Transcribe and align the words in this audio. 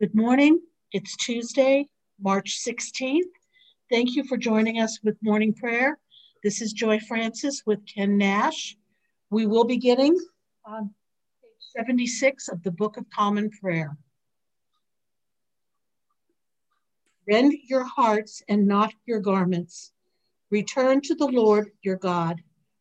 Good 0.00 0.14
morning. 0.14 0.62
It's 0.92 1.14
Tuesday, 1.14 1.86
March 2.18 2.58
16th. 2.66 3.20
Thank 3.90 4.16
you 4.16 4.24
for 4.24 4.38
joining 4.38 4.80
us 4.80 4.98
with 5.04 5.18
morning 5.20 5.52
prayer. 5.52 5.98
This 6.42 6.62
is 6.62 6.72
Joy 6.72 7.00
Francis 7.00 7.64
with 7.66 7.84
Ken 7.84 8.16
Nash. 8.16 8.78
We 9.28 9.46
will 9.46 9.64
be 9.64 9.76
getting 9.76 10.18
on 10.64 10.94
page 11.42 11.86
76 11.86 12.48
of 12.48 12.62
the 12.62 12.70
Book 12.70 12.96
of 12.96 13.04
Common 13.14 13.50
Prayer. 13.50 13.94
Rend 17.28 17.52
your 17.68 17.84
hearts 17.84 18.42
and 18.48 18.66
not 18.66 18.94
your 19.04 19.20
garments. 19.20 19.92
Return 20.50 21.02
to 21.02 21.14
the 21.14 21.28
Lord 21.28 21.72
your 21.82 21.96
God, 21.96 22.40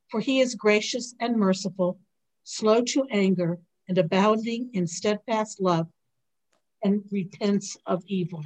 for 0.09 0.21
he 0.21 0.39
is 0.39 0.55
gracious 0.55 1.13
and 1.19 1.35
merciful, 1.35 1.99
slow 2.45 2.81
to 2.81 3.05
anger, 3.11 3.59
and 3.89 3.97
abounding 3.97 4.69
in 4.71 4.87
steadfast 4.87 5.59
love, 5.59 5.89
and 6.83 7.03
repents 7.11 7.77
of 7.85 8.03
evil. 8.07 8.43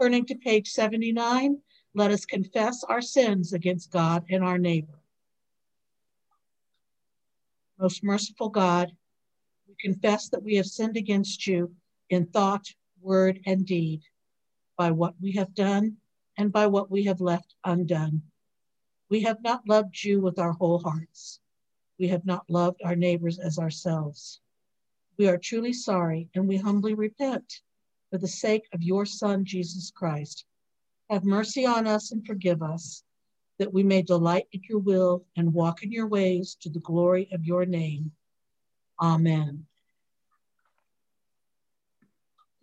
Turning 0.00 0.24
to 0.26 0.34
page 0.34 0.68
79, 0.68 1.58
let 1.94 2.10
us 2.10 2.24
confess 2.24 2.84
our 2.84 3.02
sins 3.02 3.52
against 3.52 3.90
God 3.90 4.24
and 4.30 4.42
our 4.42 4.58
neighbor. 4.58 5.00
Most 7.78 8.02
merciful 8.02 8.48
God, 8.48 8.92
we 9.68 9.74
confess 9.80 10.28
that 10.28 10.42
we 10.42 10.56
have 10.56 10.66
sinned 10.66 10.96
against 10.96 11.46
you 11.46 11.74
in 12.08 12.26
thought, 12.26 12.66
word, 13.00 13.40
and 13.46 13.66
deed, 13.66 14.02
by 14.76 14.90
what 14.90 15.14
we 15.20 15.32
have 15.32 15.54
done 15.54 15.96
and 16.38 16.52
by 16.52 16.66
what 16.66 16.90
we 16.90 17.04
have 17.04 17.20
left 17.20 17.54
undone. 17.64 18.22
We 19.10 19.20
have 19.22 19.42
not 19.42 19.68
loved 19.68 20.02
you 20.02 20.20
with 20.20 20.38
our 20.38 20.52
whole 20.52 20.78
hearts. 20.78 21.40
We 21.98 22.08
have 22.08 22.24
not 22.24 22.48
loved 22.48 22.80
our 22.84 22.96
neighbors 22.96 23.38
as 23.38 23.58
ourselves. 23.58 24.40
We 25.20 25.28
are 25.28 25.36
truly 25.36 25.74
sorry 25.74 26.30
and 26.34 26.48
we 26.48 26.56
humbly 26.56 26.94
repent 26.94 27.60
for 28.10 28.16
the 28.16 28.26
sake 28.26 28.66
of 28.72 28.82
your 28.82 29.04
Son, 29.04 29.44
Jesus 29.44 29.92
Christ. 29.94 30.46
Have 31.10 31.24
mercy 31.24 31.66
on 31.66 31.86
us 31.86 32.10
and 32.10 32.26
forgive 32.26 32.62
us, 32.62 33.04
that 33.58 33.70
we 33.70 33.82
may 33.82 34.00
delight 34.00 34.46
in 34.52 34.62
your 34.66 34.78
will 34.78 35.26
and 35.36 35.52
walk 35.52 35.82
in 35.82 35.92
your 35.92 36.06
ways 36.06 36.56
to 36.62 36.70
the 36.70 36.78
glory 36.78 37.28
of 37.34 37.44
your 37.44 37.66
name. 37.66 38.12
Amen. 38.98 39.66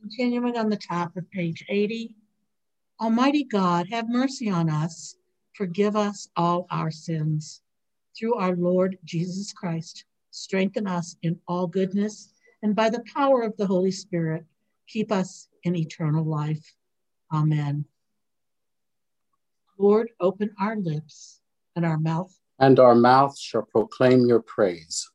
Continuing 0.01 0.57
on 0.57 0.71
the 0.71 0.77
top 0.77 1.15
of 1.15 1.29
page 1.29 1.63
80, 1.69 2.15
Almighty 2.99 3.43
God, 3.43 3.85
have 3.91 4.09
mercy 4.09 4.49
on 4.49 4.67
us, 4.67 5.15
forgive 5.53 5.95
us 5.95 6.27
all 6.35 6.65
our 6.71 6.89
sins. 6.89 7.61
Through 8.17 8.33
our 8.33 8.55
Lord 8.55 8.97
Jesus 9.05 9.53
Christ, 9.53 10.05
strengthen 10.31 10.87
us 10.87 11.17
in 11.21 11.39
all 11.47 11.67
goodness, 11.67 12.33
and 12.63 12.75
by 12.75 12.89
the 12.89 13.03
power 13.13 13.41
of 13.43 13.55
the 13.57 13.67
Holy 13.67 13.91
Spirit, 13.91 14.45
keep 14.87 15.11
us 15.11 15.49
in 15.63 15.75
eternal 15.75 16.23
life. 16.23 16.75
Amen. 17.31 17.85
Lord, 19.77 20.09
open 20.19 20.51
our 20.59 20.75
lips 20.75 21.41
and 21.75 21.85
our 21.85 21.99
mouth. 21.99 22.35
And 22.59 22.79
our 22.79 22.95
mouth 22.95 23.37
shall 23.37 23.61
proclaim 23.61 24.25
your 24.25 24.41
praise. 24.41 25.09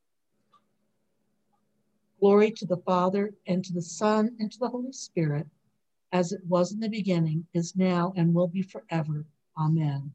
Glory 2.19 2.51
to 2.51 2.65
the 2.65 2.77
Father, 2.77 3.33
and 3.47 3.65
to 3.65 3.73
the 3.73 3.81
Son, 3.81 4.33
and 4.39 4.49
to 4.49 4.57
the 4.59 4.69
Holy 4.69 4.93
Spirit, 4.93 5.45
as 6.13 6.31
it 6.31 6.39
was 6.47 6.71
in 6.71 6.79
the 6.79 6.87
beginning, 6.87 7.45
is 7.53 7.75
now, 7.75 8.13
and 8.15 8.33
will 8.33 8.47
be 8.47 8.61
forever. 8.61 9.25
Amen. 9.57 10.13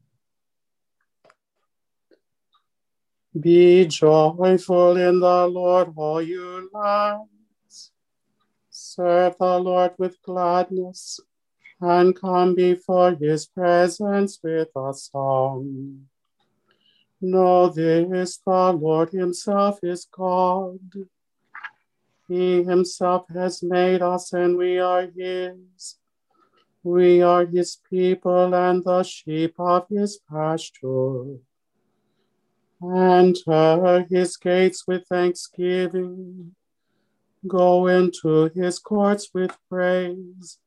Be 3.37 3.85
joyful 3.85 4.97
in 4.97 5.19
the 5.19 5.47
Lord, 5.47 5.93
all 5.95 6.19
you 6.19 6.67
lands. 6.73 7.91
Serve 8.71 9.35
the 9.37 9.59
Lord 9.59 9.91
with 9.99 10.19
gladness, 10.23 11.19
and 11.79 12.15
come 12.19 12.55
before 12.55 13.11
his 13.11 13.45
presence 13.45 14.39
with 14.41 14.69
a 14.75 14.93
song. 14.95 16.07
Know 17.21 17.69
this 17.69 18.39
the 18.43 18.71
Lord 18.73 19.11
himself 19.11 19.77
is 19.83 20.07
God. 20.11 20.79
He 22.27 22.63
himself 22.63 23.27
has 23.29 23.61
made 23.61 24.01
us, 24.01 24.33
and 24.33 24.57
we 24.57 24.79
are 24.79 25.07
his. 25.15 25.97
We 26.81 27.21
are 27.21 27.45
his 27.45 27.77
people 27.89 28.55
and 28.55 28.83
the 28.83 29.03
sheep 29.03 29.53
of 29.59 29.87
his 29.87 30.19
pasture. 30.27 31.37
Enter 32.81 34.05
his 34.09 34.37
gates 34.37 34.85
with 34.87 35.05
thanksgiving. 35.07 36.55
Go 37.47 37.87
into 37.87 38.49
his 38.55 38.79
courts 38.79 39.29
with 39.33 39.57
praise. 39.69 40.59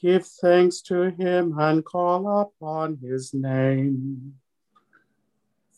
Give 0.00 0.26
thanks 0.26 0.80
to 0.82 1.10
him 1.10 1.58
and 1.58 1.84
call 1.84 2.40
upon 2.40 2.98
his 3.02 3.32
name. 3.32 4.34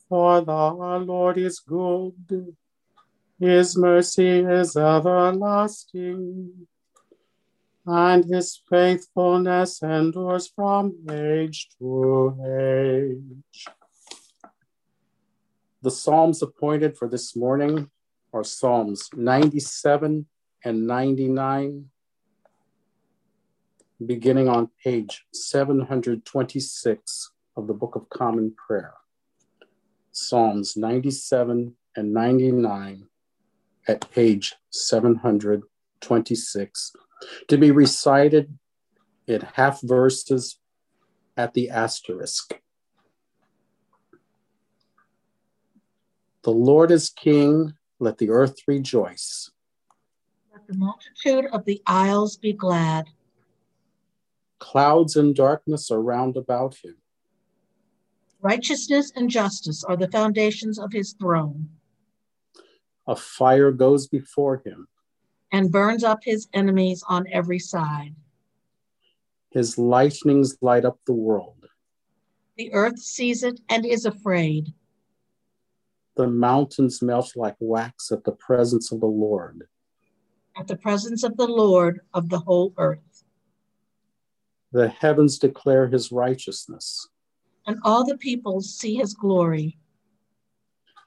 For 0.09 0.41
the 0.41 0.71
Lord 1.07 1.39
is 1.39 1.61
good 1.61 2.57
his 3.39 3.77
mercy 3.77 4.39
is 4.39 4.77
everlasting, 4.77 6.67
and 7.85 8.25
his 8.25 8.63
faithfulness 8.69 9.83
endures 9.83 10.49
from 10.49 10.95
age 11.11 11.69
to 11.79 12.35
age. 12.43 13.67
The 15.87 15.93
Psalms 15.93 16.43
appointed 16.43 16.99
for 16.99 17.09
this 17.09 17.37
morning 17.37 17.89
are 18.33 18.43
Psalms 18.43 19.09
97 19.15 20.27
and 20.65 20.85
99, 20.85 21.85
beginning 24.05 24.49
on 24.49 24.69
page 24.83 25.25
726 25.33 27.31
of 27.57 27.69
the 27.69 27.73
Book 27.73 27.95
of 27.95 28.09
Common 28.09 28.53
Prayer. 28.67 28.95
Psalms 30.11 30.77
97 30.77 31.77
and 31.95 32.13
99 32.13 33.07
at 33.87 34.11
page 34.11 34.57
726 34.71 36.93
to 37.47 37.57
be 37.57 37.71
recited 37.71 38.59
in 39.29 39.43
half 39.55 39.81
verses 39.83 40.59
at 41.37 41.55
the 41.55 41.71
asterisk. 41.71 42.61
The 46.47 46.53
Lord 46.53 46.93
is 46.93 47.11
king, 47.11 47.75
let 47.99 48.19
the 48.19 48.31
earth 48.31 48.55
rejoice. 48.69 49.51
Let 50.53 50.65
the 50.69 50.77
multitude 50.77 51.47
of 51.53 51.65
the 51.65 51.83
isles 51.89 52.37
be 52.37 52.53
glad. 52.53 53.07
Clouds 54.61 55.17
and 55.17 55.35
darkness 55.35 55.91
are 55.91 56.01
round 56.01 56.37
about 56.37 56.77
him. 56.85 56.99
Righteousness 58.41 59.11
and 59.17 59.29
justice 59.29 59.83
are 59.83 59.97
the 59.97 60.07
foundations 60.07 60.79
of 60.79 60.93
his 60.93 61.15
throne. 61.15 61.69
A 63.09 63.17
fire 63.17 63.73
goes 63.73 64.07
before 64.07 64.63
him. 64.65 64.87
And 65.51 65.73
burns 65.73 66.05
up 66.05 66.21
his 66.23 66.47
enemies 66.55 67.03
on 67.09 67.27
every 67.33 67.59
side. 67.59 68.15
His 69.51 69.79
lightnings 69.79 70.57
light 70.61 70.85
up 70.85 71.01
the 71.07 71.13
world. 71.13 71.67
The 72.57 72.73
earth 72.73 73.01
sees 73.01 73.43
it 73.43 73.59
and 73.69 73.85
is 73.85 74.07
afraid. 74.07 74.73
The 76.17 76.27
mountains 76.27 77.03
melt 77.03 77.33
like 77.37 77.57
wax 77.61 78.11
at 78.11 78.25
the 78.25 78.33
presence 78.33 78.91
of 78.91 79.01
the 79.01 79.07
Lord. 79.07 79.69
At 80.57 80.67
the 80.67 80.77
presence 80.77 81.23
of 81.23 81.37
the 81.37 81.47
Lord 81.47 82.01
of 82.15 82.31
the 82.31 82.39
whole 82.39 82.73
earth. 82.79 83.25
The 84.73 84.89
heavens 84.89 85.39
declare 85.39 85.89
his 85.89 86.11
righteousness. 86.11 87.09
And 87.67 87.79
all 87.85 88.07
the 88.07 88.17
peoples 88.17 88.75
see 88.75 88.97
his 88.97 89.13
glory. 89.13 89.79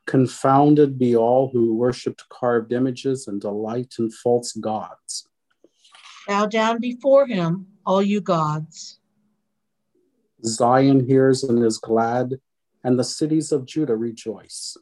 Confounded 0.06 1.00
be 1.00 1.16
all 1.16 1.50
who 1.50 1.75
worshipped 1.75 2.30
carved 2.30 2.72
images 2.72 3.28
and 3.28 3.42
delight 3.42 3.96
in 3.98 4.12
false 4.12 4.54
gods. 4.54 5.28
Bow 6.28 6.45
down 6.45 6.80
before 6.80 7.25
him, 7.25 7.66
all 7.86 8.04
you 8.04 8.22
gods. 8.22 9.00
Zion 10.45 11.06
hears 11.07 11.44
and 11.44 11.63
is 11.66 11.80
glad, 11.80 12.39
and 12.84 13.00
the 13.00 13.04
cities 13.04 13.51
of 13.51 13.66
Judah 13.66 13.95
rejoice. 13.95 14.78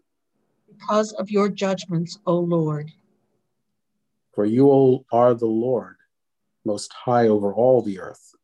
Because 0.67 1.13
of 1.13 1.31
your 1.31 1.49
judgments, 1.49 2.19
O 2.25 2.37
Lord. 2.39 2.91
For 4.33 4.45
you 4.45 5.05
are 5.11 5.33
the 5.33 5.45
Lord, 5.47 5.95
most 6.65 6.93
high 6.93 7.27
over 7.27 7.53
all 7.53 7.81
the 7.81 7.99
earth. 7.99 8.35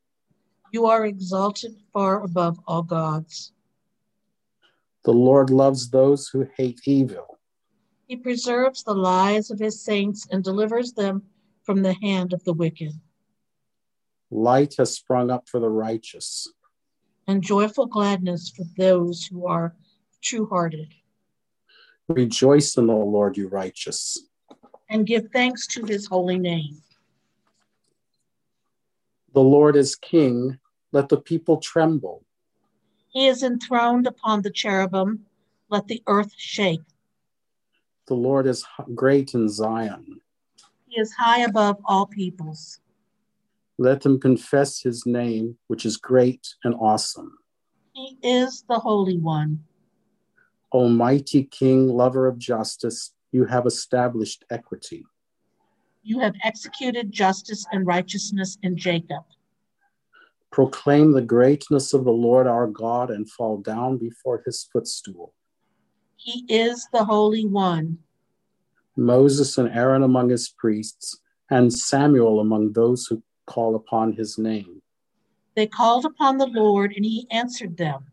You 0.72 0.88
are 0.88 1.06
exalted 1.06 1.76
far 1.92 2.24
above 2.24 2.60
all 2.66 2.82
gods. 2.82 3.52
The 5.04 5.14
Lord 5.14 5.50
loves 5.50 5.90
those 5.90 6.30
who 6.30 6.48
hate 6.58 6.82
evil. 6.86 7.38
He 8.08 8.16
preserves 8.16 8.84
the 8.84 8.96
lives 8.96 9.52
of 9.52 9.60
his 9.60 9.84
saints 9.84 10.28
and 10.32 10.44
delivers 10.44 10.94
them 10.94 11.24
from 11.64 11.82
the 11.82 11.94
hand 11.94 12.34
of 12.34 12.44
the 12.44 12.54
wicked. 12.54 12.94
Light 14.32 14.76
has 14.78 14.96
sprung 14.96 15.30
up 15.30 15.48
for 15.48 15.60
the 15.60 15.70
righteous. 15.70 16.48
And 17.28 17.44
joyful 17.44 17.86
gladness 17.86 18.50
for 18.50 18.66
those 18.78 19.26
who 19.26 19.46
are 19.46 19.76
true 20.22 20.48
hearted. 20.48 20.94
Rejoice 22.10 22.78
in 22.78 22.88
the 22.88 22.94
Lord, 22.94 23.38
you 23.38 23.48
righteous. 23.48 24.18
and 24.90 25.08
give 25.08 25.30
thanks 25.32 25.66
to 25.68 25.86
his 25.86 26.06
holy 26.06 26.38
name. 26.38 26.82
The 29.34 29.42
Lord 29.42 29.76
is 29.76 29.96
king, 29.96 30.60
let 30.92 31.10
the 31.10 31.18
people 31.18 31.58
tremble. 31.58 32.24
He 33.10 33.28
is 33.28 33.42
enthroned 33.42 34.06
upon 34.06 34.42
the 34.42 34.52
cherubim, 34.52 35.26
let 35.70 35.88
the 35.88 36.04
earth 36.08 36.34
shake. 36.38 36.82
The 38.08 38.14
Lord 38.14 38.46
is 38.46 38.66
great 38.94 39.34
in 39.34 39.50
Zion. 39.50 40.20
He 40.88 41.00
is 41.00 41.14
high 41.14 41.40
above 41.42 41.78
all 41.86 42.06
peoples. 42.06 42.80
Let 43.80 44.02
them 44.02 44.20
confess 44.20 44.82
his 44.82 45.06
name, 45.06 45.58
which 45.68 45.86
is 45.86 45.98
great 45.98 46.54
and 46.64 46.76
awesome. 46.76 47.38
He 47.94 48.18
is 48.22 48.64
the 48.70 48.78
Holy 48.78 49.18
One. 49.18 49.64
Almighty 50.74 51.44
King, 51.44 51.88
lover 51.88 52.28
of 52.28 52.40
justice, 52.40 53.14
you 53.32 53.46
have 53.46 53.68
established 53.68 54.44
equity. 54.50 55.06
You 56.02 56.20
have 56.20 56.34
executed 56.44 57.12
justice 57.12 57.66
and 57.72 57.86
righteousness 57.86 58.58
in 58.64 58.76
Jacob. 58.76 59.24
Proclaim 60.52 61.12
the 61.12 61.22
greatness 61.22 61.94
of 61.94 62.04
the 62.04 62.12
Lord 62.12 62.48
our 62.48 62.68
God 62.68 63.12
and 63.12 63.30
fall 63.30 63.58
down 63.58 63.98
before 63.98 64.42
his 64.46 64.68
footstool. 64.72 65.34
He 66.16 66.46
is 66.50 66.88
the 66.92 67.06
Holy 67.06 67.46
One. 67.46 68.00
Moses 68.96 69.58
and 69.58 69.70
Aaron 69.70 70.04
among 70.04 70.30
his 70.30 70.50
priests, 70.50 71.20
and 71.50 71.74
Samuel 71.74 72.40
among 72.40 72.74
those 72.74 73.06
who 73.08 73.24
call 73.48 73.76
upon 73.76 74.14
his 74.14 74.38
name. 74.38 74.82
They 75.56 75.68
called 75.68 76.06
upon 76.06 76.38
the 76.38 76.48
Lord, 76.48 76.94
and 76.96 77.06
he 77.06 77.28
answered 77.32 77.78
them. 77.78 78.06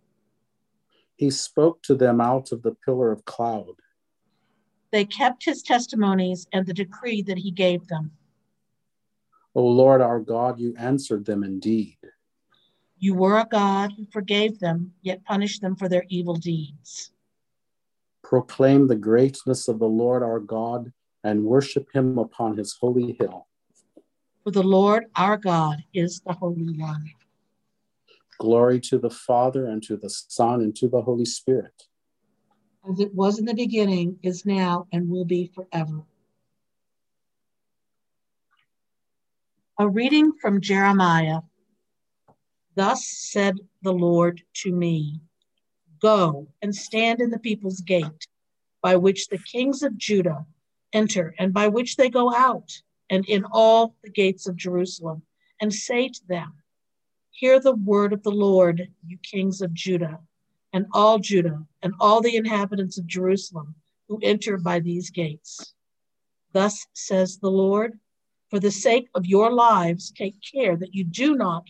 He 1.21 1.29
spoke 1.29 1.83
to 1.83 1.95
them 1.95 2.19
out 2.19 2.51
of 2.51 2.63
the 2.63 2.75
pillar 2.75 3.13
of 3.13 3.27
cloud. 3.27 3.75
They 4.91 5.05
kept 5.05 5.45
his 5.45 5.63
testimonies 5.63 6.47
and 6.51 6.65
the 6.65 6.73
decree 6.73 7.21
that 7.21 7.37
he 7.37 7.51
gave 7.51 7.87
them. 7.89 8.13
O 9.55 9.63
Lord 9.63 10.01
our 10.01 10.19
God, 10.19 10.59
you 10.59 10.75
answered 10.79 11.27
them 11.27 11.45
indeed. 11.45 11.99
You 12.99 13.13
were 13.13 13.39
a 13.39 13.47
God 13.51 13.93
who 13.95 14.07
forgave 14.11 14.61
them, 14.61 14.95
yet 15.03 15.23
punished 15.27 15.61
them 15.61 15.77
for 15.77 15.91
their 15.91 16.07
evil 16.09 16.37
deeds. 16.37 17.13
Proclaim 18.25 18.87
the 18.87 18.97
greatness 18.97 19.69
of 19.69 19.79
the 19.79 19.89
Lord 19.89 20.23
our 20.23 20.41
God 20.41 20.91
and 21.23 21.45
worship 21.45 21.93
him 21.93 22.17
upon 22.17 22.57
his 22.57 22.79
holy 22.81 23.13
hill. 23.21 23.47
For 24.43 24.53
the 24.53 24.63
Lord 24.63 25.05
our 25.17 25.37
God 25.37 25.85
is 25.93 26.23
the 26.27 26.33
Holy 26.33 26.79
One. 26.79 27.05
Glory 28.41 28.81
to 28.81 28.99
the 28.99 29.11
Father, 29.11 29.67
and 29.67 29.83
to 29.83 29.99
the 29.99 30.09
Son, 30.09 30.63
and 30.63 30.75
to 30.75 30.89
the 30.89 31.03
Holy 31.03 31.27
Spirit. 31.27 31.83
As 32.91 32.99
it 32.99 33.15
was 33.15 33.39
in 33.39 33.45
the 33.45 33.53
beginning, 33.53 34.19
is 34.23 34.47
now, 34.47 34.87
and 34.95 35.11
will 35.11 35.27
be 35.27 35.53
forever. 35.55 36.05
A 39.79 39.87
reading 39.87 40.33
from 40.41 40.63
Jeremiah. 40.63 41.41
Thus 42.77 43.07
said 43.07 43.59
the 43.83 43.93
Lord 43.93 44.41
to 44.63 44.73
me 44.73 45.21
Go 46.01 46.49
and 46.63 46.75
stand 46.75 47.21
in 47.21 47.29
the 47.29 47.39
people's 47.39 47.83
gate, 47.83 48.27
by 48.81 48.97
which 48.97 49.29
the 49.29 49.37
kings 49.53 49.83
of 49.83 49.99
Judah 49.99 50.47
enter, 50.95 51.35
and 51.39 51.53
by 51.53 51.69
which 51.69 51.97
they 51.97 52.09
go 52.09 52.35
out 52.35 52.73
and 53.11 53.27
in 53.27 53.45
all 53.53 53.97
the 54.03 54.11
gates 54.11 54.49
of 54.49 54.57
Jerusalem, 54.57 55.25
and 55.61 55.75
say 55.75 56.09
to 56.09 56.21
them, 56.27 56.55
Hear 57.41 57.59
the 57.59 57.75
word 57.75 58.13
of 58.13 58.23
the 58.23 58.31
Lord, 58.31 58.93
you 59.07 59.17
kings 59.17 59.63
of 59.63 59.73
Judah, 59.73 60.21
and 60.75 60.85
all 60.93 61.19
Judah, 61.19 61.65
and 61.81 61.95
all 61.99 62.21
the 62.21 62.37
inhabitants 62.37 62.99
of 62.99 63.07
Jerusalem 63.07 63.77
who 64.09 64.21
enter 64.23 64.59
by 64.59 64.81
these 64.81 65.09
gates. 65.09 65.75
Thus 66.53 66.87
says 66.93 67.39
the 67.39 67.51
Lord, 67.51 67.99
for 68.51 68.61
the 68.61 68.71
sake 68.71 69.09
of 69.15 69.25
your 69.25 69.51
lives, 69.51 70.11
take 70.11 70.35
care 70.43 70.77
that 70.77 70.95
you 70.95 71.03
do 71.03 71.35
not 71.35 71.65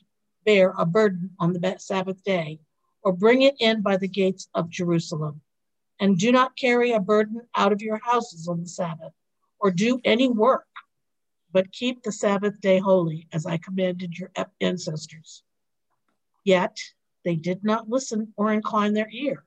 bear 0.45 0.75
a 0.77 0.85
burden 0.85 1.31
on 1.39 1.53
the 1.53 1.77
Sabbath 1.79 2.21
day, 2.25 2.59
or 3.05 3.13
bring 3.13 3.43
it 3.43 3.55
in 3.61 3.81
by 3.81 3.97
the 3.97 4.09
gates 4.09 4.49
of 4.53 4.71
Jerusalem. 4.71 5.41
And 6.01 6.19
do 6.19 6.33
not 6.33 6.57
carry 6.57 6.91
a 6.91 6.99
burden 6.99 7.43
out 7.55 7.71
of 7.71 7.81
your 7.81 8.01
houses 8.03 8.49
on 8.49 8.61
the 8.61 8.69
Sabbath, 8.69 9.13
or 9.61 9.71
do 9.71 10.01
any 10.05 10.27
work 10.29 10.67
but 11.53 11.71
keep 11.71 12.03
the 12.03 12.11
Sabbath 12.11 12.61
day 12.61 12.81
holy, 12.81 13.29
as 13.33 13.47
I 13.47 13.57
commanded 13.57 14.19
your 14.19 14.33
ancestors. 14.61 15.45
Yet 16.45 16.79
they 17.25 17.37
did 17.37 17.65
not 17.65 17.89
listen 17.89 18.33
or 18.37 18.53
incline 18.53 18.95
their 18.95 19.11
ear. 19.11 19.45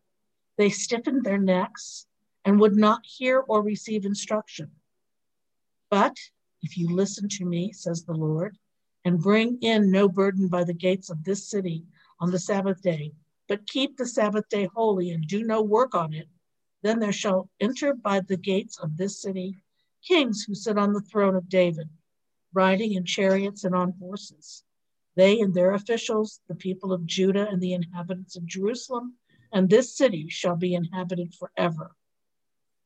They 0.57 0.69
stiffened 0.69 1.23
their 1.23 1.39
necks 1.39 2.05
and 2.45 2.59
would 2.59 2.75
not 2.75 3.05
hear 3.05 3.39
or 3.39 3.61
receive 3.61 4.05
instruction. 4.05 4.71
But 5.89 6.17
if 6.61 6.77
you 6.77 6.89
listen 6.89 7.29
to 7.29 7.45
me, 7.45 7.71
says 7.71 8.03
the 8.03 8.13
Lord, 8.13 8.57
and 9.05 9.21
bring 9.21 9.57
in 9.61 9.91
no 9.91 10.07
burden 10.07 10.47
by 10.47 10.63
the 10.63 10.73
gates 10.73 11.09
of 11.09 11.23
this 11.23 11.49
city 11.49 11.85
on 12.19 12.31
the 12.31 12.39
Sabbath 12.39 12.81
day, 12.81 13.13
but 13.47 13.67
keep 13.67 13.97
the 13.97 14.05
Sabbath 14.05 14.47
day 14.49 14.69
holy 14.73 15.11
and 15.11 15.27
do 15.27 15.43
no 15.43 15.61
work 15.61 15.93
on 15.93 16.13
it, 16.13 16.29
then 16.81 16.99
there 16.99 17.11
shall 17.11 17.49
enter 17.59 17.93
by 17.93 18.19
the 18.21 18.37
gates 18.37 18.77
of 18.79 18.97
this 18.97 19.21
city 19.21 19.61
kings 20.03 20.43
who 20.43 20.53
sit 20.53 20.77
on 20.77 20.93
the 20.93 21.01
throne 21.01 21.35
of 21.35 21.49
David, 21.49 21.89
riding 22.53 22.93
in 22.93 23.05
chariots 23.05 23.63
and 23.63 23.73
on 23.73 23.93
horses. 23.99 24.63
They 25.15 25.39
and 25.39 25.53
their 25.53 25.73
officials, 25.73 26.41
the 26.47 26.55
people 26.55 26.91
of 26.91 27.05
Judah 27.05 27.47
and 27.47 27.61
the 27.61 27.73
inhabitants 27.73 28.35
of 28.35 28.45
Jerusalem, 28.45 29.15
and 29.51 29.69
this 29.69 29.95
city 29.95 30.27
shall 30.29 30.55
be 30.55 30.73
inhabited 30.73 31.33
forever. 31.35 31.95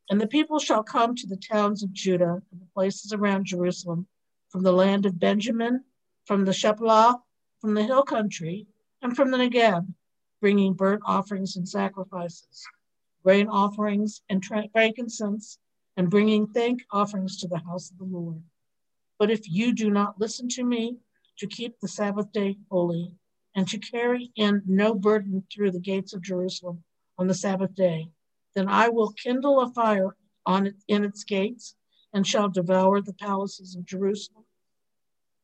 And 0.09 0.19
the 0.19 0.27
people 0.27 0.59
shall 0.59 0.83
come 0.83 1.15
to 1.15 1.27
the 1.27 1.37
towns 1.37 1.83
of 1.83 1.93
Judah 1.93 2.41
and 2.51 2.61
the 2.61 2.67
places 2.73 3.13
around 3.13 3.45
Jerusalem, 3.45 4.07
from 4.49 4.63
the 4.63 4.71
land 4.71 5.05
of 5.05 5.19
Benjamin, 5.19 5.83
from 6.25 6.45
the 6.45 6.53
Shephelah, 6.53 7.21
from 7.59 7.73
the 7.73 7.83
hill 7.83 8.03
country, 8.03 8.67
and 9.01 9.15
from 9.15 9.31
the 9.31 9.37
Negeb, 9.37 9.93
bringing 10.41 10.73
burnt 10.73 11.01
offerings 11.05 11.55
and 11.55 11.67
sacrifices, 11.67 12.65
grain 13.23 13.47
offerings 13.47 14.21
and 14.29 14.43
frankincense, 14.45 15.59
and 15.95 16.09
bringing 16.09 16.47
thank 16.47 16.83
offerings 16.91 17.39
to 17.39 17.47
the 17.47 17.59
house 17.59 17.89
of 17.91 17.97
the 17.97 18.05
Lord. 18.05 18.41
But 19.17 19.31
if 19.31 19.49
you 19.49 19.73
do 19.73 19.89
not 19.89 20.19
listen 20.19 20.47
to 20.49 20.63
me 20.63 20.97
to 21.39 21.47
keep 21.47 21.79
the 21.79 21.87
Sabbath 21.87 22.31
day 22.31 22.57
holy 22.69 23.11
and 23.55 23.67
to 23.67 23.77
carry 23.77 24.31
in 24.35 24.61
no 24.65 24.93
burden 24.93 25.43
through 25.53 25.71
the 25.71 25.79
gates 25.79 26.13
of 26.13 26.21
Jerusalem 26.21 26.83
on 27.17 27.27
the 27.27 27.33
Sabbath 27.33 27.73
day, 27.73 28.09
then 28.55 28.67
I 28.67 28.89
will 28.89 29.13
kindle 29.13 29.61
a 29.61 29.71
fire 29.73 30.15
on 30.45 30.67
it, 30.67 30.75
in 30.87 31.03
its 31.03 31.23
gates 31.23 31.75
and 32.13 32.25
shall 32.25 32.49
devour 32.49 33.01
the 33.01 33.13
palaces 33.13 33.75
of 33.75 33.85
Jerusalem 33.85 34.45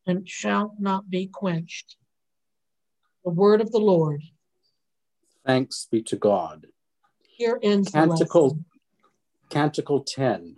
and 0.06 0.27
shall 0.27 0.75
not 0.79 1.10
be 1.10 1.27
quenched. 1.27 1.96
The 3.24 3.32
word 3.32 3.62
of 3.62 3.72
the 3.72 3.79
Lord. 3.79 4.22
Thanks 5.46 5.88
be 5.91 6.01
to 6.03 6.15
God. 6.15 6.67
Here 7.22 7.60
ends 7.62 7.91
Canticle 7.91 8.60
Canticle 9.50 10.03
10. 10.03 10.58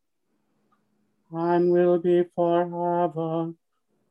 and 1.31 1.71
will 1.71 1.99
be 1.99 2.23
forever. 2.35 3.53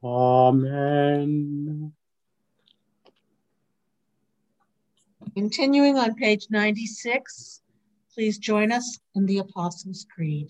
Amen. 0.03 1.93
Continuing 5.35 5.99
on 5.99 6.15
page 6.15 6.47
96, 6.51 7.63
please 8.15 8.39
join 8.39 8.73
us 8.73 8.99
in 9.15 9.27
the 9.27 9.39
Apostles' 9.39 10.07
Creed. 10.13 10.49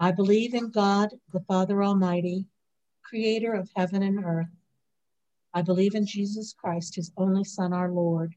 I 0.00 0.12
believe 0.12 0.54
in 0.54 0.70
God, 0.70 1.10
the 1.32 1.40
Father 1.40 1.82
Almighty, 1.82 2.46
creator 3.04 3.52
of 3.52 3.68
heaven 3.76 4.02
and 4.02 4.24
earth. 4.24 4.48
I 5.52 5.62
believe 5.62 5.94
in 5.94 6.06
Jesus 6.06 6.54
Christ, 6.56 6.94
his 6.94 7.12
only 7.18 7.44
Son, 7.44 7.74
our 7.74 7.90
Lord, 7.90 8.34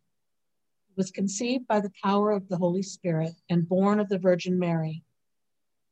who 0.88 0.94
was 0.98 1.12
conceived 1.12 1.66
by 1.68 1.80
the 1.80 1.94
power 2.04 2.32
of 2.32 2.50
the 2.50 2.58
Holy 2.58 2.84
Spirit 2.84 3.32
and 3.50 3.70
born 3.70 4.02
of 4.02 4.10
the 4.10 4.20
Virgin 4.20 4.60
Mary. 4.60 5.05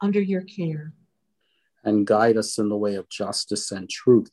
under 0.00 0.20
your 0.20 0.42
care. 0.42 0.92
And 1.84 2.06
guide 2.06 2.36
us 2.36 2.58
in 2.58 2.68
the 2.68 2.76
way 2.76 2.96
of 2.96 3.08
justice 3.08 3.70
and 3.70 3.88
truth. 3.88 4.32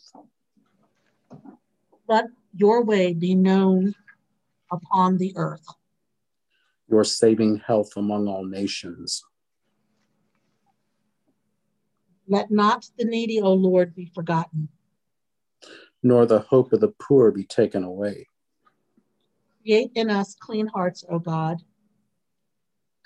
Let 2.07 2.25
your 2.55 2.83
way 2.83 3.13
be 3.13 3.35
known 3.35 3.95
upon 4.71 5.17
the 5.17 5.33
earth. 5.35 5.65
Your 6.89 7.03
saving 7.03 7.61
health 7.65 7.91
among 7.95 8.27
all 8.27 8.45
nations. 8.45 9.23
Let 12.27 12.51
not 12.51 12.89
the 12.97 13.05
needy, 13.05 13.39
O 13.41 13.53
Lord, 13.53 13.95
be 13.95 14.11
forgotten. 14.13 14.69
Nor 16.01 16.25
the 16.25 16.39
hope 16.39 16.73
of 16.73 16.81
the 16.81 16.93
poor 16.99 17.31
be 17.31 17.43
taken 17.43 17.83
away. 17.83 18.27
Create 19.61 19.91
in 19.95 20.09
us 20.09 20.35
clean 20.39 20.67
hearts, 20.67 21.03
O 21.09 21.19
God. 21.19 21.57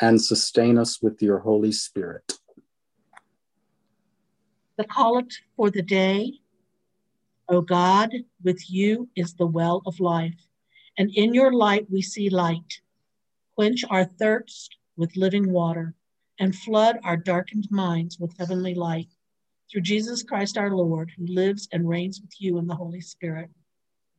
And 0.01 0.21
sustain 0.21 0.77
us 0.77 1.01
with 1.01 1.21
your 1.21 1.39
Holy 1.39 1.71
Spirit. 1.71 2.33
The 4.79 4.85
collect 4.85 5.41
for 5.57 5.69
the 5.69 5.81
day 5.81 6.39
O 7.49 7.59
God, 7.59 8.11
with 8.45 8.71
you 8.71 9.09
is 9.13 9.33
the 9.33 9.45
well 9.45 9.81
of 9.85 9.99
life, 9.99 10.47
and 10.97 11.11
in 11.13 11.33
your 11.33 11.51
light 11.51 11.85
we 11.91 12.01
see 12.01 12.29
light. 12.29 12.79
Quench 13.55 13.83
our 13.89 14.05
thirst 14.05 14.77
with 14.95 15.17
living 15.17 15.51
water, 15.51 15.95
and 16.39 16.55
flood 16.55 16.97
our 17.03 17.17
darkened 17.17 17.67
minds 17.69 18.19
with 18.19 18.37
heavenly 18.39 18.73
light. 18.73 19.09
Through 19.69 19.81
Jesus 19.81 20.23
Christ 20.23 20.57
our 20.57 20.73
Lord, 20.73 21.11
who 21.17 21.25
lives 21.25 21.67
and 21.73 21.89
reigns 21.89 22.21
with 22.21 22.39
you 22.39 22.57
in 22.57 22.65
the 22.65 22.75
Holy 22.75 23.01
Spirit, 23.01 23.49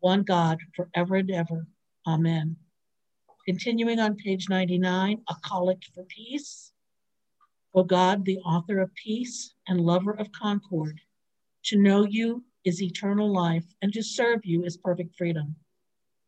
one 0.00 0.24
God, 0.24 0.58
forever 0.76 1.16
and 1.16 1.30
ever. 1.30 1.66
Amen. 2.06 2.54
Continuing 3.46 3.98
on 3.98 4.14
page 4.14 4.50
99, 4.50 5.22
a 5.26 5.34
collect 5.42 5.86
for 5.94 6.04
peace. 6.04 6.69
O 7.74 7.84
God, 7.84 8.24
the 8.24 8.38
author 8.38 8.80
of 8.80 8.94
peace 8.94 9.54
and 9.68 9.80
lover 9.80 10.12
of 10.12 10.32
concord, 10.32 11.00
to 11.64 11.78
know 11.78 12.04
you 12.04 12.44
is 12.64 12.82
eternal 12.82 13.32
life, 13.32 13.64
and 13.80 13.92
to 13.92 14.02
serve 14.02 14.44
you 14.44 14.64
is 14.64 14.76
perfect 14.76 15.16
freedom. 15.16 15.54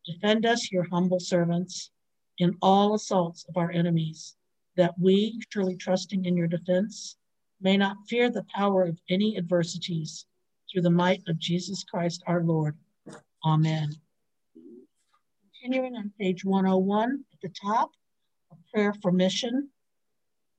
Defend 0.07 0.47
us, 0.47 0.71
your 0.71 0.87
humble 0.91 1.21
servants, 1.21 1.91
in 2.39 2.57
all 2.63 2.95
assaults 2.95 3.45
of 3.49 3.57
our 3.57 3.71
enemies, 3.71 4.37
that 4.77 4.95
we, 4.99 5.41
truly 5.51 5.77
trusting 5.77 6.25
in 6.25 6.37
your 6.37 6.47
defense, 6.47 7.17
may 7.61 7.77
not 7.77 7.97
fear 8.09 8.31
the 8.31 8.47
power 8.55 8.85
of 8.85 8.99
any 9.09 9.37
adversities, 9.37 10.27
through 10.71 10.83
the 10.83 10.91
might 10.91 11.23
of 11.29 11.39
Jesus 11.39 11.85
Christ 11.85 12.23
our 12.27 12.43
Lord. 12.43 12.77
Amen. 13.45 13.91
Continuing 15.61 15.97
on 15.97 16.13
page 16.19 16.45
101 16.45 17.25
at 17.33 17.41
the 17.41 17.55
top, 17.61 17.91
a 18.51 18.57
prayer 18.73 18.95
for 19.03 19.13
mission. 19.13 19.69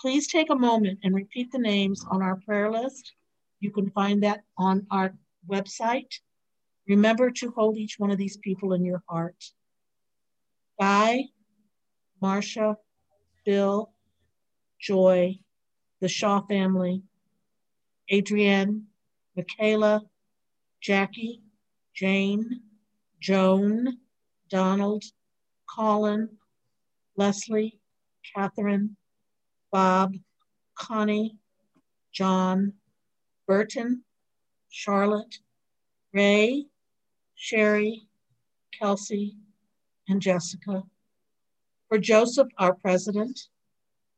please 0.00 0.28
take 0.28 0.50
a 0.50 0.56
moment 0.56 0.98
and 1.02 1.14
repeat 1.14 1.50
the 1.52 1.58
names 1.58 2.04
on 2.10 2.22
our 2.22 2.36
prayer 2.36 2.70
list. 2.70 3.12
You 3.60 3.70
can 3.70 3.90
find 3.90 4.22
that 4.22 4.42
on 4.56 4.86
our 4.90 5.14
website. 5.48 6.12
Remember 6.88 7.30
to 7.30 7.50
hold 7.50 7.76
each 7.76 7.98
one 7.98 8.10
of 8.10 8.18
these 8.18 8.36
people 8.38 8.72
in 8.72 8.84
your 8.84 9.02
heart. 9.08 9.36
Guy, 10.80 11.24
Marcia, 12.20 12.76
Bill, 13.44 13.92
Joy, 14.80 15.38
the 16.00 16.08
Shaw 16.08 16.40
family, 16.42 17.02
Adrienne, 18.12 18.86
Michaela, 19.36 20.02
Jackie, 20.80 21.42
Jane, 21.94 22.62
Joan, 23.20 23.98
Donald, 24.48 25.04
Colin, 25.68 26.28
Leslie, 27.16 27.78
Catherine, 28.34 28.96
Bob, 29.70 30.16
Connie, 30.74 31.36
John, 32.12 32.74
Burton, 33.46 34.04
Charlotte, 34.68 35.38
Ray, 36.12 36.66
Sherry, 37.34 38.06
Kelsey, 38.72 39.36
and 40.08 40.20
Jessica. 40.20 40.82
For 41.88 41.98
Joseph, 41.98 42.48
our 42.58 42.74
president, 42.74 43.48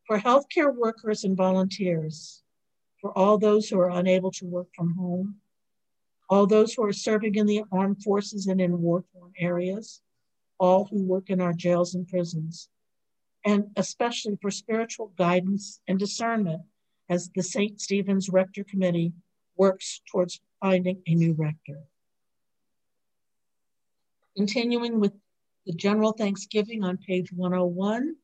for 0.07 0.19
healthcare 0.19 0.75
workers 0.75 1.25
and 1.25 1.37
volunteers, 1.37 2.43
for 3.01 3.17
all 3.17 3.39
those 3.39 3.69
who 3.69 3.79
are 3.79 3.91
unable 3.91 4.31
to 4.33 4.47
work 4.47 4.69
from 4.75 4.95
home, 4.95 5.37
all 6.29 6.47
those 6.47 6.75
who 6.75 6.85
are 6.85 6.93
serving 6.93 7.35
in 7.35 7.47
the 7.47 7.63
armed 7.73 8.03
forces 8.03 8.47
and 8.47 8.61
in 8.61 8.81
war 8.81 9.05
torn 9.13 9.33
areas, 9.39 10.01
all 10.59 10.87
who 10.87 11.03
work 11.03 11.29
in 11.29 11.41
our 11.41 11.53
jails 11.53 11.95
and 11.95 12.07
prisons, 12.09 12.69
and 13.45 13.71
especially 13.77 14.39
for 14.41 14.51
spiritual 14.51 15.13
guidance 15.19 15.81
and 15.89 15.99
discernment 15.99 16.63
as 17.09 17.31
the 17.35 17.43
St. 17.43 17.81
Stephen's 17.81 18.29
Rector 18.29 18.65
Committee 18.65 19.13
works 19.57 20.01
towards 20.11 20.41
finding 20.61 21.03
a 21.07 21.15
new 21.15 21.33
rector. 21.33 21.81
Continuing 24.37 25.01
with 25.01 25.13
the 25.67 25.73
general 25.73 26.13
thanksgiving 26.13 26.83
on 26.83 26.97
page 26.97 27.33
101. 27.33 28.17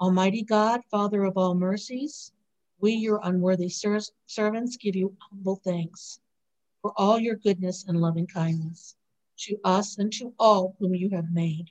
Almighty 0.00 0.42
God, 0.42 0.80
Father 0.90 1.24
of 1.24 1.36
all 1.36 1.54
mercies, 1.54 2.32
we, 2.80 2.92
your 2.92 3.20
unworthy 3.22 3.68
ser 3.68 4.00
servants, 4.26 4.76
give 4.76 4.96
you 4.96 5.16
humble 5.30 5.56
thanks 5.64 6.20
for 6.82 6.92
all 6.96 7.18
your 7.18 7.36
goodness 7.36 7.84
and 7.88 8.00
loving 8.00 8.26
kindness 8.26 8.96
to 9.38 9.56
us 9.64 9.98
and 9.98 10.12
to 10.12 10.34
all 10.38 10.76
whom 10.78 10.94
you 10.94 11.10
have 11.10 11.32
made. 11.32 11.70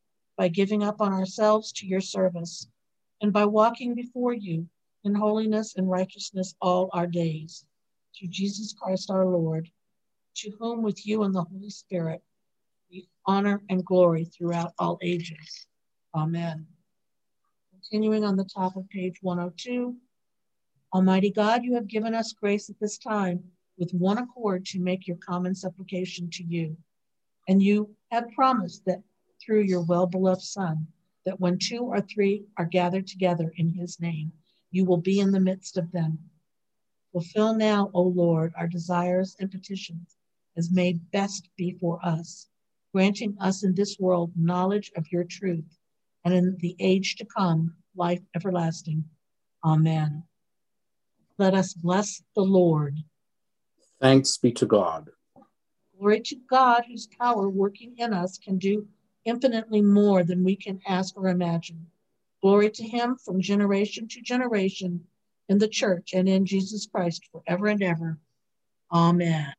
by 0.41 0.47
giving 0.47 0.81
up 0.81 1.01
on 1.01 1.13
ourselves 1.13 1.71
to 1.71 1.85
your 1.85 2.01
service, 2.01 2.67
and 3.21 3.31
by 3.31 3.45
walking 3.45 3.93
before 3.93 4.33
you 4.33 4.67
in 5.03 5.13
holiness 5.13 5.75
and 5.77 5.87
righteousness 5.87 6.55
all 6.59 6.89
our 6.93 7.05
days. 7.05 7.63
Through 8.17 8.29
Jesus 8.29 8.73
Christ 8.73 9.11
our 9.11 9.27
Lord, 9.27 9.69
to 10.37 10.51
whom 10.57 10.81
with 10.81 11.05
you 11.05 11.21
and 11.21 11.35
the 11.35 11.43
Holy 11.43 11.69
Spirit 11.69 12.23
be 12.89 13.07
honor 13.27 13.61
and 13.69 13.85
glory 13.85 14.25
throughout 14.25 14.73
all 14.79 14.97
ages. 15.03 15.67
Amen. 16.15 16.65
Continuing 17.71 18.25
on 18.25 18.35
the 18.35 18.45
top 18.45 18.75
of 18.75 18.89
page 18.89 19.19
102, 19.21 19.95
Almighty 20.91 21.29
God, 21.29 21.63
you 21.63 21.75
have 21.75 21.85
given 21.85 22.15
us 22.15 22.33
grace 22.33 22.67
at 22.67 22.79
this 22.79 22.97
time 22.97 23.43
with 23.77 23.93
one 23.93 24.17
accord 24.17 24.65
to 24.65 24.79
make 24.79 25.05
your 25.05 25.17
common 25.17 25.53
supplication 25.53 26.31
to 26.31 26.43
you. 26.43 26.75
And 27.47 27.61
you 27.61 27.95
have 28.09 28.31
promised 28.31 28.85
that 28.85 29.03
through 29.43 29.61
your 29.61 29.81
well 29.81 30.07
beloved 30.07 30.41
Son, 30.41 30.87
that 31.25 31.39
when 31.39 31.57
two 31.57 31.81
or 31.81 32.01
three 32.01 32.45
are 32.57 32.65
gathered 32.65 33.07
together 33.07 33.51
in 33.57 33.69
his 33.69 33.99
name, 33.99 34.31
you 34.71 34.85
will 34.85 34.97
be 34.97 35.19
in 35.19 35.31
the 35.31 35.39
midst 35.39 35.77
of 35.77 35.91
them. 35.91 36.19
Fulfill 37.11 37.55
now, 37.55 37.91
O 37.93 38.03
Lord, 38.03 38.53
our 38.57 38.67
desires 38.67 39.35
and 39.39 39.51
petitions 39.51 40.15
as 40.57 40.71
may 40.71 40.93
best 40.93 41.49
be 41.57 41.77
for 41.79 41.99
us, 42.03 42.47
granting 42.93 43.35
us 43.39 43.63
in 43.63 43.73
this 43.73 43.97
world 43.99 44.31
knowledge 44.35 44.91
of 44.95 45.11
your 45.11 45.23
truth, 45.23 45.77
and 46.23 46.33
in 46.33 46.57
the 46.59 46.75
age 46.79 47.15
to 47.15 47.25
come, 47.25 47.75
life 47.95 48.21
everlasting. 48.35 49.03
Amen. 49.63 50.23
Let 51.37 51.53
us 51.53 51.73
bless 51.73 52.21
the 52.35 52.41
Lord. 52.41 52.97
Thanks 53.99 54.37
be 54.37 54.51
to 54.53 54.65
God. 54.65 55.09
Glory 55.97 56.21
to 56.21 56.35
God, 56.49 56.83
whose 56.87 57.07
power 57.07 57.49
working 57.49 57.93
in 57.97 58.13
us 58.13 58.37
can 58.37 58.57
do 58.57 58.87
infinitely 59.25 59.81
more 59.81 60.23
than 60.23 60.43
we 60.43 60.55
can 60.55 60.81
ask 60.87 61.15
or 61.17 61.27
imagine. 61.27 61.87
Glory 62.41 62.69
to 62.71 62.83
him 62.83 63.15
from 63.17 63.41
generation 63.41 64.07
to 64.07 64.21
generation 64.21 65.05
in 65.49 65.57
the 65.57 65.67
church 65.67 66.13
and 66.13 66.27
in 66.27 66.45
Jesus 66.45 66.87
Christ 66.87 67.27
forever 67.31 67.67
and 67.67 67.83
ever. 67.83 68.17
Amen. 68.91 69.53